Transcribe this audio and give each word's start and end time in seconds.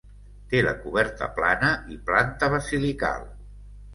Té 0.53 0.61
la 0.67 0.71
coberta 0.85 1.27
plana 1.35 1.69
i 1.95 1.99
planta 2.09 2.51
basilical. 2.57 3.29